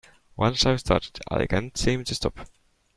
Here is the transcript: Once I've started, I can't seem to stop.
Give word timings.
Once 0.35 0.65
I've 0.65 0.79
started, 0.79 1.19
I 1.29 1.45
can't 1.45 1.77
seem 1.77 2.03
to 2.05 2.15
stop. 2.15 2.47